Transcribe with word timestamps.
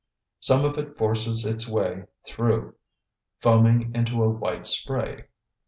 Some 0.39 0.65
of 0.65 0.79
it 0.79 0.97
forces 0.97 1.45
its 1.45 1.67
way 1.69 2.05
through, 2.25 2.73
foaming 3.39 3.93
into 3.93 4.23
a 4.23 4.29
white 4.31 4.65
spray. 4.65 5.27